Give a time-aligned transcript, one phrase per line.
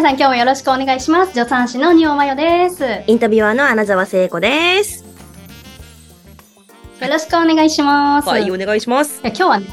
[0.00, 1.34] 皆さん今日もよろしくお願いします。
[1.34, 2.82] 助産師の仁尾真代です。
[2.82, 5.04] よインタビュアーの穴澤聖子です。
[7.06, 8.28] ろしくお願いします。
[8.30, 9.20] はい、いお願いします。
[9.22, 9.66] や今日はね、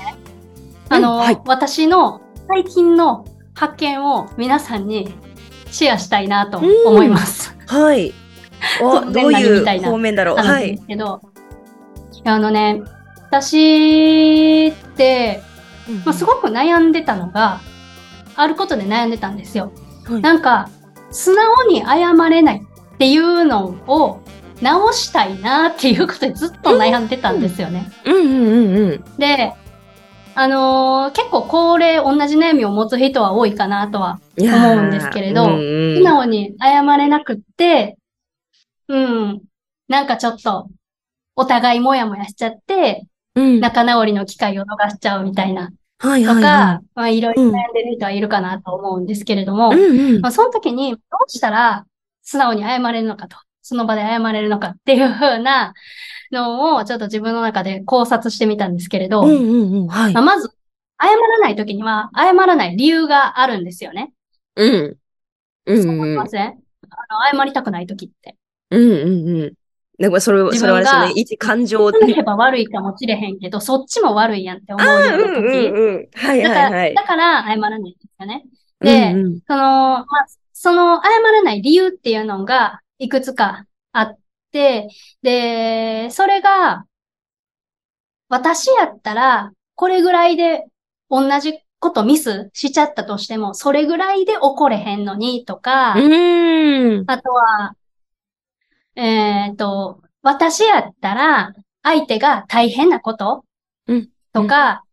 [0.89, 3.23] あの、はい私の最近の
[3.53, 5.15] 発見を皆さんに
[5.71, 7.55] シェアしたいなと思います。
[7.65, 8.13] はい。
[8.83, 10.35] お、どうい何みたいうな方面だろう。
[10.35, 11.21] はいけど、
[12.25, 12.81] あのね、
[13.29, 15.41] 私って、
[16.03, 17.61] まあ、すごく悩んでたのが、
[18.35, 19.71] あることで悩んでたんですよ。
[20.07, 20.69] はいなんか、
[21.11, 24.21] 素直に謝れないっていうのを
[24.61, 27.91] 直したいなっていうことでずっと悩んでたんですよね。
[28.05, 29.03] うんうんうんうん。
[29.17, 29.53] で、
[30.35, 37.97] あのー結構これ同じ悩みを持つ人は多いかなとは、思うんですけれどうんうん素直に謝れなくって、
[38.87, 39.41] うん、
[39.87, 40.69] なんかちょっと
[41.35, 43.59] お互いもやもやしちゃって、うん。
[43.59, 49.77] 仲直りの機会を逃しちゃうみたいなはいはいはまあいろいろ悩んでる人はいるかなと思うんですけれども、い。
[49.77, 51.85] うんうんまあ、その時にどうしたら
[52.21, 55.73] 素直に謝れるのかと、その場で謝れるのかっていう風な
[56.31, 59.87] のをちょっと自分の中で考察してみたんですけれど、うんうんうん。
[59.87, 60.23] はいまあ、。
[60.23, 60.49] まず、
[60.99, 64.13] 謝らない時には謝らない理由があるんですよね。
[64.55, 64.97] うん。
[65.65, 68.35] うんそう思いうんません、あの謝りたくない時って。
[68.71, 69.53] うんうんうん。
[69.97, 71.11] なんかそれ、自それはですよね。
[71.15, 75.27] 一感情言えば悪いかもしれへんけど、そっちも悪いやんって思うような時。
[75.27, 76.07] うんうん。
[76.13, 76.95] はいだから、はいはい。
[76.95, 78.45] だから謝らないんですよね。
[78.79, 80.05] でうんうんその、まあ、
[80.53, 84.17] その謝らない理由っていうのがいくつかあっ
[84.51, 84.87] て、
[85.23, 86.85] で、それが、
[88.29, 90.65] 私やったら、これぐらいで
[91.09, 97.03] 同じことミスしちゃったとしても、それぐらいで怒れへんのにとか、うん。
[97.07, 97.75] あとは、
[98.97, 101.53] えっと、私やったら、
[101.83, 103.45] 相手が大変なこと？
[103.87, 104.09] うん。
[104.33, 104.83] とか、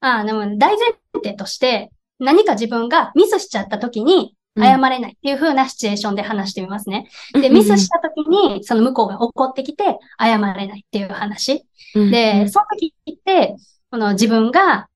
[0.00, 7.08] あでも大前提として、何か自分がミスしちゃった時に、謝れないっていう風なシチュエーションで話してみますね。
[7.32, 11.64] で、ミスした時に、その向こうが怒ってきて、謝れないっていう話。
[11.94, 13.56] で、その時って、
[13.90, 14.88] この自分が、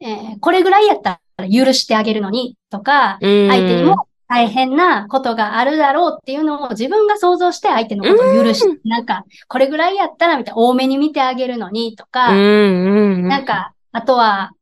[0.00, 12.32] えーこれぐらいやったら許してあげるのに、とか、相相手にも大変なことがあるだろうっていうのを自分が想像して相手のことを許しうんなんか、これぐらいやったらみたいな、多めに見てあげるのにとか。
[12.34, 14.52] なんか、あとは、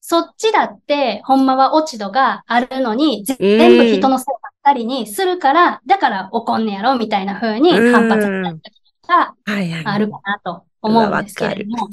[0.00, 8.62] そっちだって、ほんまは落ち度があるのに、全部人のせいばっかりにするから、だから怒んねやろみたいな風に反発した時
[9.08, 9.84] がはいはい。
[9.86, 11.88] あるかなと思うんですけれども。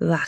[0.00, 0.24] わか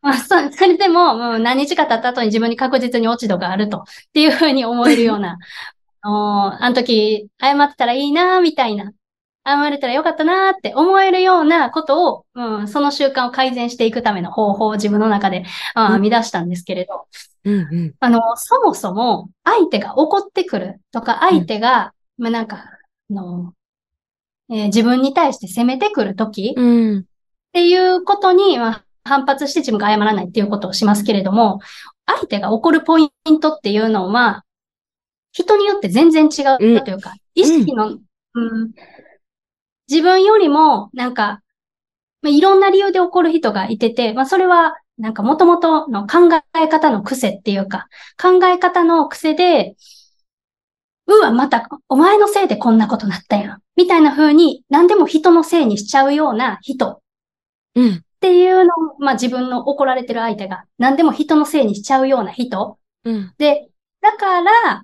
[0.00, 3.82] まあ、そ それでも、もう何日か経った後に自分に確実に落ち度があると、っ
[4.12, 5.38] ていうふうに思えるような、
[6.00, 8.92] あのあの時、謝ってたらいいな、みたいな、
[9.44, 15.44] 謝れたらよかったなって思えるようなことを、うん、その習慣を改善していくための方法を自分の中で、
[15.74, 17.06] あうん編み出したんですけれど、
[17.44, 17.52] る。
[17.52, 17.94] うんうん。
[17.98, 22.64] あの、そもそも、相手が怒ってくるとか、相手が、まあ、なんか、
[23.10, 23.54] あの、
[24.50, 26.98] えー自分に対して責めてくるとき、うん。
[27.00, 27.04] っ
[27.52, 31.60] ていうことに、まあ、反発して自分が謝らないっていうことをしますけれども、
[32.06, 34.44] 相手が怒るポイントっていうのは、
[35.32, 37.98] 人によって全然違うというか、意識の、
[38.34, 38.72] うん、
[39.88, 41.42] 自分よりも、なんか、
[42.22, 46.28] まあ、いろんな理由で怒る人がいてて、まあ、それは、なんか元々の考
[46.60, 47.88] え方の癖っていうか、
[48.20, 49.76] 考え方の癖で、
[51.06, 53.62] うわ、また、お前のせいでこんなことなったやん。
[53.76, 57.00] みたいな風に、何でも人のせいにしちゃうような人
[57.74, 58.04] うん。
[58.18, 62.78] っていうのを、まあ自分の怒られてる相手が何でも人のせいにしちゃうような人。
[63.04, 63.32] うん。
[63.38, 63.70] で、
[64.00, 64.82] だから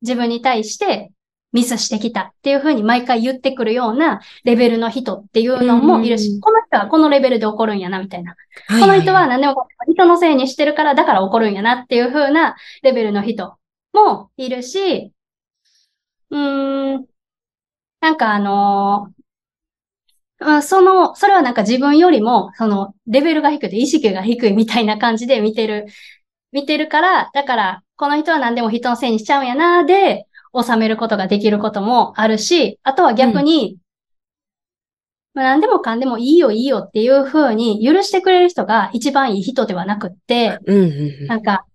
[0.00, 1.12] 自分に対して
[1.52, 8.32] ミスしてきたっていうふうに毎回言ってくるようなレベルの人っていうのもいるし、うんこの人はこのレベルで怒るんやなみたいな。
[8.32, 8.38] こ
[8.80, 13.58] この人は何でも人のせいにしてるからだから怒るんやなっていうふうなレベルの人
[13.92, 15.12] もいるし、
[16.30, 17.06] うーん、
[18.00, 19.15] なんかあのー
[20.38, 25.86] まあその、それはなんか自分よりも、その、レベルが低くて意識が低いみたいな感じで見てる、
[26.52, 33.78] 見てるから、だから、この人は何でも人のせいにしちゃうんやな、で、収めることができることもあるし、あとは逆に、
[35.32, 41.66] まあ何でもかんでもいいよいいよっていう風に許してくれる人が一番いい人ではなくって、うんうんなんか、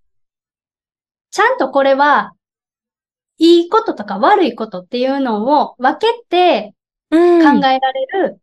[1.32, 2.34] ちゃんとこれは、
[3.38, 6.76] いいこととか悪いことっていうのを分けて
[7.12, 7.62] うん。
[7.62, 8.41] 考えられる、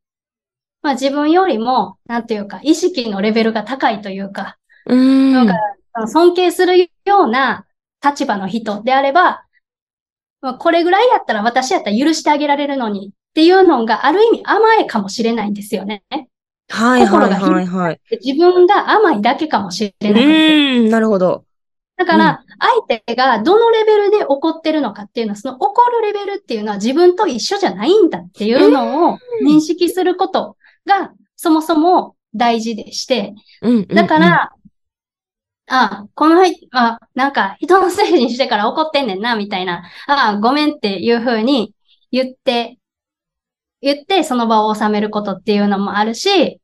[0.89, 4.57] まあ自分よりも、なんていうか、意識のレベルが高いというか、
[4.87, 5.35] うん。
[5.35, 5.55] なんか
[6.07, 6.89] 尊敬するよ
[7.25, 7.67] うな
[8.03, 9.45] 立場の人であれば、
[10.41, 16.03] まあこれぐらいやったら私やったら許してあげられるのにっていうのがある意味甘えかもしれないんですよね。
[16.71, 18.01] はいはいはいはい。
[18.09, 20.79] で自分が甘いだけかもしれうなくて。
[20.87, 21.45] ん、なるほど。
[21.99, 22.45] だから、
[22.87, 30.57] 相手がどのレベルで怒ってるのかっていうのは、その怒るレベルっていうのは自分と一緒じゃないんだっていうのを認識すること
[30.89, 33.95] が、そもそも大事でして、うんうんうん。
[33.95, 34.53] だから、
[35.69, 41.75] あ、この人、あ、なんか人のせいにしてから怒ってんねんな、みたいな、あ、ごめんっていう風に
[42.11, 42.79] 言って、
[43.81, 46.61] 言ってその場を収めることっていうのもあるし、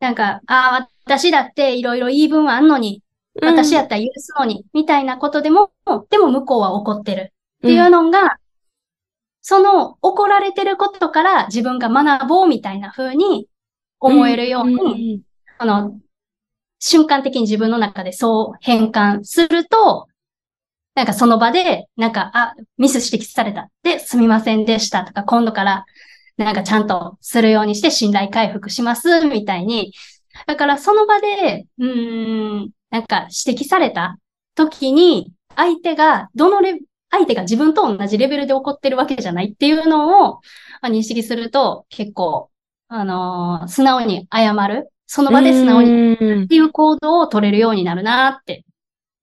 [0.00, 3.02] なんか、あ、私だっていろいろ言い分はあんのに、
[3.40, 5.70] うん、私やったら許すのに、みたいなことでも、
[6.10, 8.38] でも向こうは怒ってるっていうのが、
[9.46, 13.46] その怒られてることから自分が学ぼうみたいな風に
[14.00, 15.20] 思えるように、
[15.58, 16.00] あの、
[16.78, 20.08] 瞬間的に自分の中でそう変換すると、
[20.94, 23.68] なんかその場で、なんか、あ、ミス指摘された。
[23.82, 25.84] で、すみませんでしたとか、今度から、
[26.38, 29.92] なんかちゃんとするようにして信頼回復します、みたいに。
[30.46, 34.16] だからその場で、うーん、なんか指摘された
[34.54, 36.80] 時に、相手が、どのレ、
[37.14, 40.40] 相手が自分と同じレベルで怒ってるわけじゃないっていうのを
[40.80, 42.50] あ認識すると、結構、
[42.88, 44.90] あのー素直に謝る。
[45.06, 46.46] その場で素直ににっ。
[46.46, 48.64] ていう行動を取れるようになるなって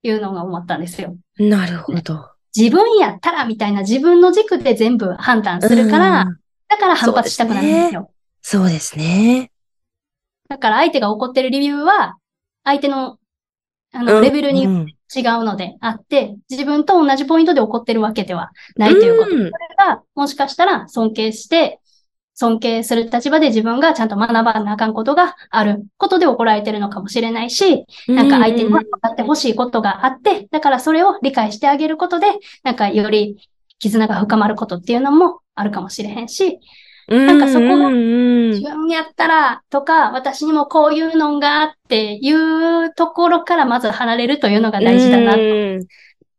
[0.03, 1.15] いうのが思ったんですよ。
[1.37, 2.29] なるほど。
[2.55, 6.37] 自分やったらみたいな自分の軸で全部判断するから、うん
[6.71, 8.11] だから反発したくなるんですよ。
[8.41, 9.51] そうですね。
[10.47, 12.15] だから相手が怒ってる理由は、
[12.63, 13.17] 相手の、
[13.93, 14.23] あの、うん。
[14.23, 19.31] レベルに違ううんのであって、自分と同じポイントで怒ってるわけではないということ。
[19.31, 19.37] うん。
[19.37, 21.79] それが、もしかしたら尊敬して、
[22.33, 32.27] 尊敬する立場で自分がちゃんと学ばなあかんことがあることで怒られてるのかもしれないし、なんか相手に分かってほしいことがあって、だからそれを理解してあげることで、
[32.63, 33.37] なんかより
[33.79, 36.59] 絆が深まることっていうのもあるかもしれへんし、
[37.25, 42.31] なんかそこがうん自分やったらとか、私にもこういうのがあってい
[42.85, 45.87] うところからまず離れるというのが大事だなといううん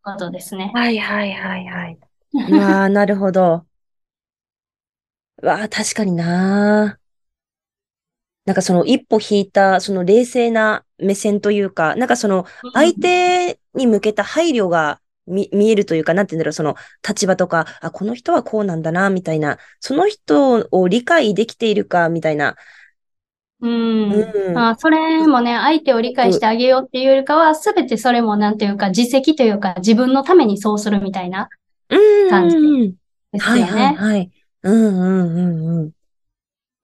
[0.02, 0.72] ことですね。
[0.74, 1.98] はいはいはいはい。
[2.48, 3.66] うわあ、なるほど。
[5.42, 6.98] うわあ、確かにな。
[8.44, 16.74] なんかその一歩引いた、その冷静な目線というか、なんかその相手に向けた配慮が見見えるというか、なんて言うんだろう、その
[17.06, 22.56] 立場とか、あ、この人はこうなんだな、みたいな、その人を理解できているか、みたいな。
[23.60, 24.12] うん。
[24.12, 24.58] うん。
[24.58, 31.48] あそれもね、相手を理解してあげようっていうよりかは、すべてそれもなんていうか、実績というか、自分のためにそうするみたいな、
[31.88, 32.30] うん。
[32.30, 32.94] 感じうん
[33.32, 33.96] ですはいはいよね。
[33.96, 34.30] はい。
[34.62, 35.40] うんうんう
[35.78, 35.92] んうん。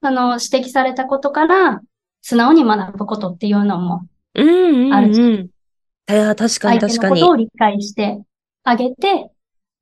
[0.02, 1.81] その指摘されたことから、
[2.23, 4.94] 素直に学ぶことっていうのも、うんうんうん。
[4.94, 7.32] あるしいや、確かに相手確かにのこと。
[7.32, 8.23] を理解して
[8.68, 9.30] あげて、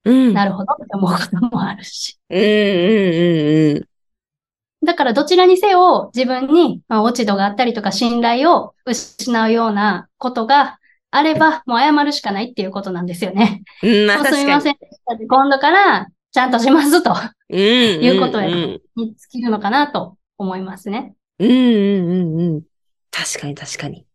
[0.04, 0.34] うん。
[0.34, 2.18] なるほどって思うこともあるし。
[2.30, 4.86] うんうんうんうん。
[4.86, 10.78] だからどちらにせよ自分に、まあ、落ち度があったりとか信頼を失うようなことが
[11.10, 13.62] あれば、もう謝るしかないっていうことなんですよね。
[13.82, 14.36] うん、まあす。
[14.36, 17.14] みませんでしたって今度からちゃんとしますと
[17.48, 17.58] うん。
[17.58, 21.14] いうことに尽きるのかなと思いますね。
[21.38, 22.62] うんうんうんうん。
[23.10, 24.06] 確かに確かに。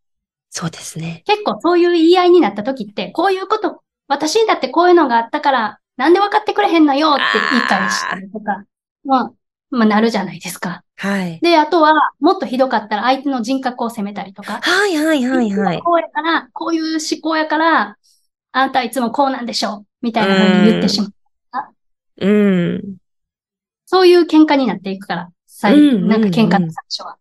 [0.48, 1.22] そうですね。
[1.26, 3.82] 結構そういう言い合いになった時って、こういうこと、
[4.12, 8.64] 私にだってこういうのがあったから、なんで分かってくれへんのよって言い返したりとか、
[9.04, 9.32] まあ、
[9.70, 10.84] まあなるじゃないですか。
[10.96, 11.40] はい。
[11.40, 14.60] で、あとは、もっとひどかったら相手の人格を責めたりとか。
[14.62, 15.82] はいはいはいはい。
[15.82, 17.96] こうやから、こういう思考やから、
[18.52, 19.86] あんたはいつもこうなんでしょう。
[20.02, 21.12] みたいな風に言ってしまう。
[22.20, 22.28] う
[22.78, 22.96] ん。
[23.86, 27.16] そういう喧嘩になっていくから、最うんうんうんなんか喧嘩の最初は。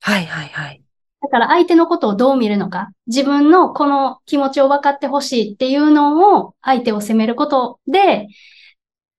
[0.00, 0.82] はいはいはい。
[1.22, 8.28] だから相手のことをどう見るのか、自分のこの気持ちを分かってほしいっていうのを相手を責めることで、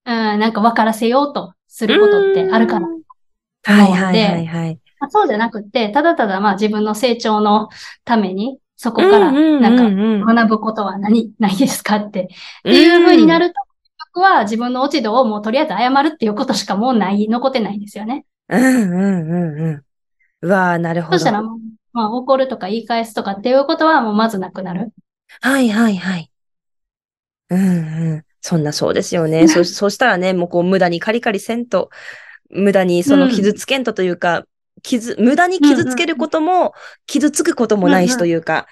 [0.05, 2.87] うん、なんか分からせようとすることってあるかな。
[3.63, 4.79] はいはいはいはい。
[4.99, 7.69] まあそうじゃなくって、ただただまあ自分の成長の
[8.05, 9.83] ために、そこからなんか
[10.25, 12.21] か学ぶことは何、ないですかって。
[12.21, 12.27] っ
[12.63, 13.55] ていう風になると、
[14.13, 18.25] 僕は自分の落ち度をもうとりあえず謝るっていうことしかもうない、残ってないんですよね。
[18.49, 19.83] うんうんうんうん。
[20.41, 21.17] うわあ、なるほど。
[21.17, 21.59] そしたらもう、
[21.97, 24.93] まあ怒るとか言い返すとかっていうことはもうまずなくなる。
[25.41, 26.31] はいはいはい。
[27.49, 28.25] うんうん。
[28.39, 29.47] そんなそうですよね。
[29.49, 31.89] そ、そしたらね、もうこう無駄にカリカリせんと、
[32.51, 34.45] 無駄にその傷つけんとというか、
[34.83, 36.73] 傷、無駄に傷つけることも、
[37.07, 38.67] 傷つくこともないしというか。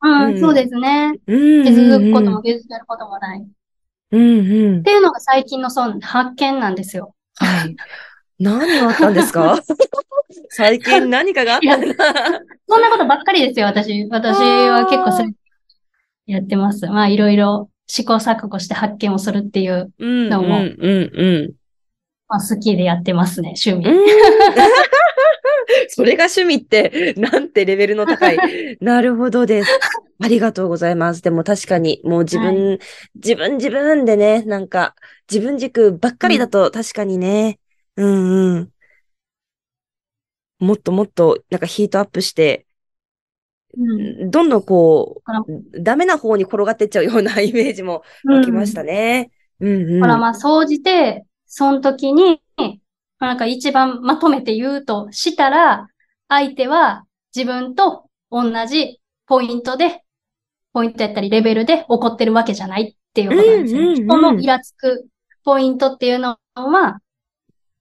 [0.00, 1.14] うん、うんそうですね。
[1.26, 1.64] うん。
[1.64, 3.40] 傷つくことも傷つけることもない。
[3.40, 3.44] っ
[4.12, 4.82] うんうん。
[4.84, 7.16] ていうのが最近のそう発見なんですよ。
[7.34, 7.76] はい。
[8.38, 9.60] 何があったんですか？
[10.50, 11.86] 最近何かがあったんだ。
[12.68, 14.06] そんなことばっかりですよ、私。
[14.10, 15.30] 私は結構それ
[16.26, 16.86] やってます。
[16.86, 21.52] まあいろいろ試行錯誤して発見をするっていう、うんどうもうんうんうん。
[22.28, 23.96] まあ好きでやってますね、趣味。
[23.98, 24.06] うん
[25.88, 28.38] それが趣味って、なんてレベルの高い。
[28.80, 29.70] なるほどです。
[30.22, 31.22] ありがとうございます。
[31.22, 32.78] でも確かに、もう自分、
[33.14, 34.94] 自分自分でね、なんか、
[35.30, 37.58] 自分軸ばっかりだと確かにね、
[37.98, 38.72] うんうん。
[40.60, 42.66] もっともっと、なんかヒートアップして、
[43.76, 44.30] うん。
[44.30, 49.30] どんどんこう、ダメな方に転がってっちゃうようなイメージも湧きましたね。
[49.60, 50.00] うんうん。
[50.00, 52.40] ほら、まあ、総じて、その時に、
[53.18, 55.88] まあなんか一番まとめて言うとしたら、
[56.28, 60.04] 相手は自分と同じポイントで、
[60.72, 63.86] ポイントやったりレベルで怒ってるわけじゃないっていうことなんですよね。
[63.86, 65.08] うんうんうん人のイラつく
[65.44, 67.00] ポイントっていうのは、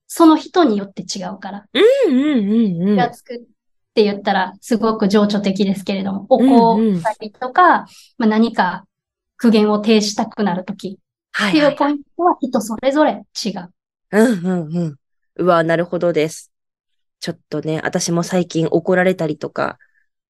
[0.07, 1.65] その人によって違うから。
[1.73, 2.93] うんうんうんうん。
[2.93, 3.39] イラつくっ
[3.93, 7.87] て言ったら、すごく情緒的ですけれども、うんうん怒ったりとか、
[8.17, 8.85] まあ、何か
[9.37, 11.67] 苦言を呈したくなるときってい。
[11.67, 13.73] うポイントは人それぞれ違う。
[14.11, 14.95] うんうんうん。
[15.35, 16.51] うわ、なるほどです。
[17.19, 19.77] ちょっとね、私も最近怒られたりとか、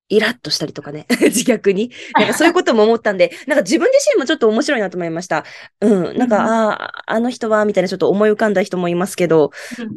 [0.10, 1.92] イラッとしたりとかね、 自逆に。
[2.14, 5.44] なんかそういうことも思ったんで、なんか自分自身もちょっと面白いなと思いました。
[5.82, 6.18] うん。
[6.18, 9.52] なんか、うんああ、あの人は、みたいなちょっと思い浮かんだ人もいますけど、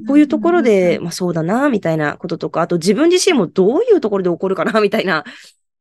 [0.06, 5.24] こういうところで、まあそうだな、みたいなこととか、あと自分自身もどういうところで起こるかな、みたいな。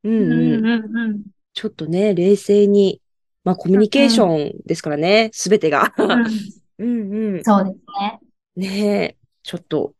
[0.03, 0.65] うんうんうん。
[0.65, 1.21] うんうん
[1.53, 3.01] ちょっとね、冷静に、
[3.43, 5.93] まあコミュニケーションですからね、すべてが。
[5.97, 6.11] うん
[6.79, 7.43] うんうん。
[7.43, 8.19] そうですね。
[8.55, 9.93] ねえ、ちょっと、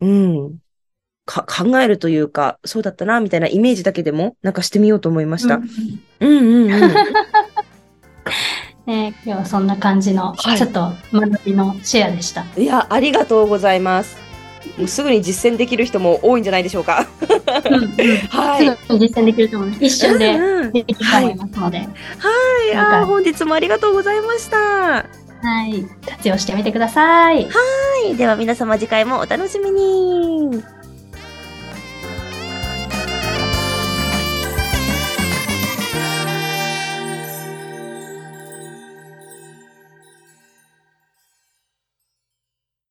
[0.00, 0.58] うん。
[1.24, 5.56] か、考えるというか、そうだったな、みたいなイメージだけでも、なんかしてみようと思いました。
[5.56, 5.64] うん
[6.20, 6.80] うんうんうん。
[8.84, 12.44] ね、今日はそんな感じの、はいちょっと学びのシェアでした。
[12.56, 14.16] いや、ありがとうございます。
[14.78, 17.06] もうすぐに実践できる人も多いんじゃないでしょうか。
[17.70, 17.88] うんうん
[18.28, 18.66] はい。
[18.66, 19.84] すぐに実践できると思います。
[19.84, 22.74] 一瞬でうんうんできると思いますので、はい。
[22.74, 24.56] なんかあー本日もありがとうございました。
[24.56, 25.06] は
[25.42, 27.48] はい、活用してみてください。
[28.10, 28.16] い。
[28.16, 30.62] では皆様次回もお楽しみに。